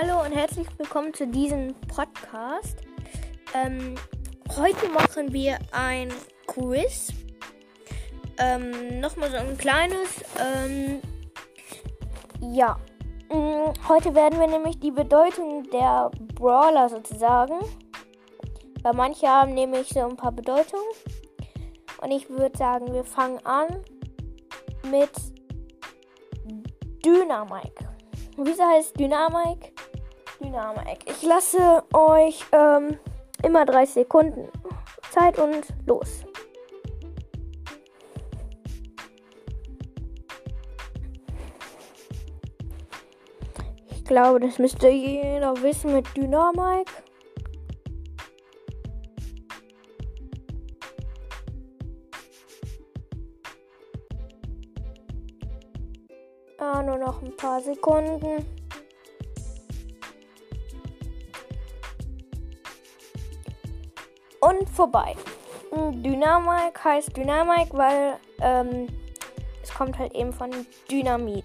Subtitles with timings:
[0.00, 2.78] Hallo und herzlich willkommen zu diesem Podcast.
[3.52, 3.96] Ähm,
[4.56, 6.10] heute machen wir ein
[6.46, 7.12] Quiz.
[8.38, 10.24] Ähm, Nochmal so ein kleines.
[10.38, 11.02] Ähm,
[12.40, 12.78] ja.
[13.28, 17.58] Mm, Heute werden wir nämlich die Bedeutung der Brawler sozusagen.
[18.82, 20.88] Weil manche haben nämlich so ein paar Bedeutungen.
[22.00, 23.84] Und ich würde sagen, wir fangen an
[24.90, 25.10] mit
[27.04, 27.86] Dynamike.
[28.38, 29.74] Wieso heißt Dynamik?
[30.40, 31.04] Dynamik.
[31.06, 32.98] Ich lasse euch ähm,
[33.42, 34.48] immer 30 Sekunden
[35.10, 36.24] Zeit und los.
[43.90, 46.88] Ich glaube, das müsste jeder wissen mit Dynamik.
[56.58, 58.59] Ah, nur noch ein paar Sekunden.
[64.50, 65.14] Und vorbei.
[65.72, 68.88] Dynamik heißt Dynamik, weil ähm,
[69.62, 70.50] es kommt halt eben von
[70.90, 71.44] Dynamit.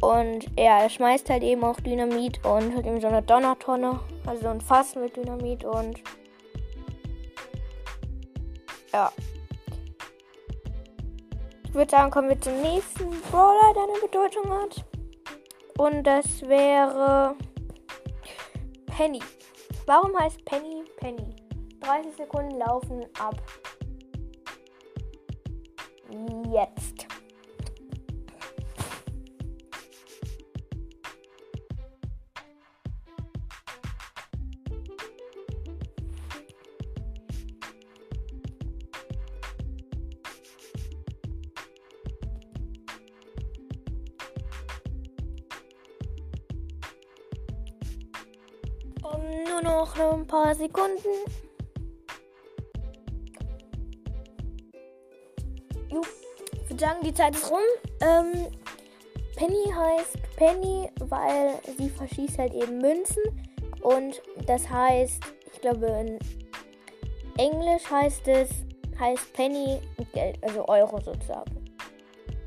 [0.00, 4.48] Und er schmeißt halt eben auch Dynamit und hat eben so eine Donnertonne, also so
[4.48, 6.00] ein Fass mit Dynamit und
[8.92, 9.10] ja.
[11.64, 14.84] Ich würde sagen, kommen wir zum nächsten Brawler, der eine Bedeutung hat.
[15.78, 17.34] Und das wäre
[18.86, 19.20] Penny.
[19.86, 21.43] Warum heißt Penny Penny?
[21.84, 23.34] 30 Sekunden laufen ab.
[26.50, 27.06] Jetzt.
[49.46, 51.43] Nur noch ein paar Sekunden.
[55.94, 56.02] Jo,
[56.52, 57.60] ich würde sagen, die Zeit ist rum.
[58.00, 58.48] Ähm,
[59.36, 63.22] Penny heißt Penny, weil sie verschießt halt eben Münzen.
[63.82, 65.22] Und das heißt,
[65.52, 66.18] ich glaube, in
[67.38, 68.50] Englisch heißt es,
[68.98, 69.80] heißt Penny
[70.12, 71.64] Geld, also Euro sozusagen.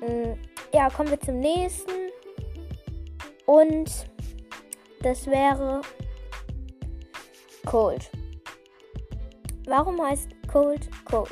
[0.00, 0.34] Mm,
[0.74, 2.10] Ja, kommen wir zum nächsten.
[3.46, 3.90] Und
[5.02, 5.80] das wäre
[7.64, 8.10] Cold.
[9.66, 11.30] Warum heißt Cold Cold?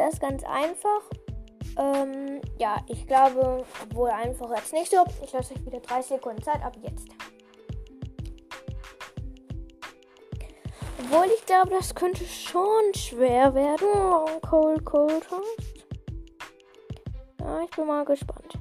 [0.00, 1.02] Das ist ganz einfach.
[1.76, 5.04] Ähm, ja, ich glaube, wohl einfach jetzt nicht so.
[5.22, 7.06] Ich lasse euch wieder 30 Sekunden Zeit ab jetzt.
[11.00, 14.40] Obwohl ich glaube, das könnte schon schwer werden.
[14.40, 15.84] Cold Cold heißt.
[17.40, 18.58] Ja, ich bin mal gespannt.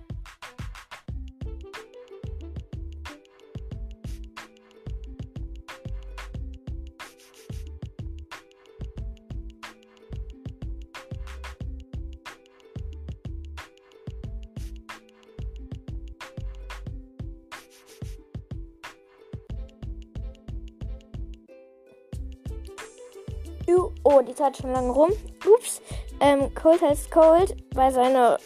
[24.04, 25.12] Oh, die Zeit schon lange rum.
[25.46, 25.82] Ups.
[26.20, 28.38] Ähm, Cold heißt Cold, weil seine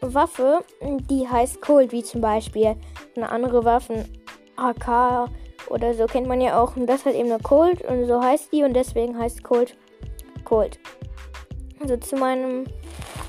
[0.00, 2.76] Waffe, die heißt Cold, wie zum Beispiel
[3.16, 4.04] eine andere Waffe,
[4.56, 5.30] AK
[5.68, 6.76] oder so kennt man ja auch.
[6.76, 9.76] Und das hat eben eine Cold und so heißt die und deswegen heißt Cold
[10.44, 10.78] Cold.
[11.80, 12.64] Also zu meinem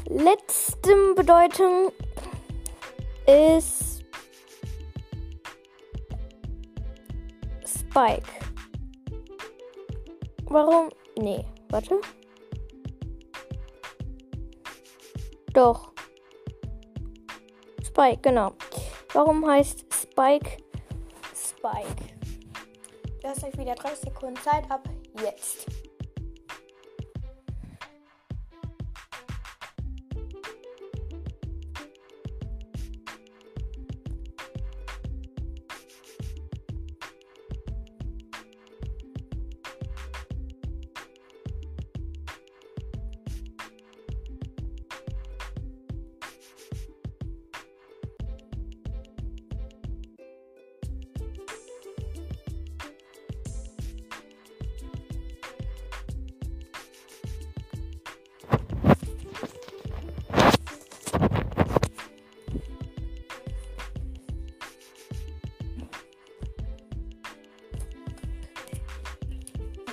[0.07, 1.91] letzten Bedeutung
[3.25, 4.03] ist
[7.66, 8.23] Spike.
[10.45, 10.89] Warum?
[11.22, 12.00] Nee, warte.
[15.53, 15.91] Doch.
[17.84, 18.53] Spike, genau.
[19.13, 20.63] Warum heißt Spike
[21.35, 22.06] Spike?
[23.22, 24.88] Lasst euch wieder 30 Sekunden Zeit ab.
[25.22, 25.66] Jetzt.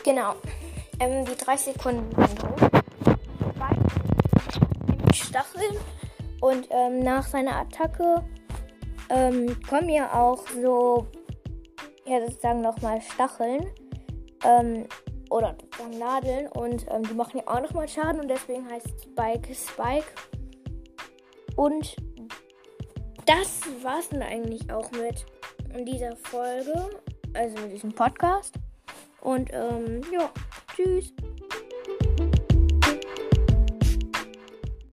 [0.07, 0.37] Genau.
[1.01, 2.09] Ähm, die 30 Sekunden.
[4.87, 5.77] Mit Stacheln.
[6.41, 8.25] Und ähm, nach seiner Attacke
[9.11, 11.09] ähm, kommen ja auch so,
[12.07, 13.67] ja, sozusagen nochmal Stacheln.
[14.45, 14.87] Ähm,
[15.29, 19.53] oder sozusagen Nadeln und ähm, die machen ja auch nochmal Schaden und deswegen heißt Spike
[19.53, 20.07] Spike.
[21.57, 21.97] Und
[23.27, 25.27] das war's dann eigentlich auch mit
[25.85, 26.91] dieser Folge,
[27.35, 28.55] also mit diesem Podcast.
[29.21, 30.31] Und ähm, ja,
[30.75, 31.13] tschüss.